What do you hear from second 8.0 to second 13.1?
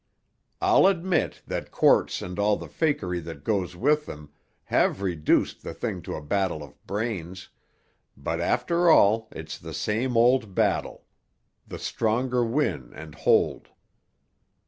but after all it's the same old battle; the stronger win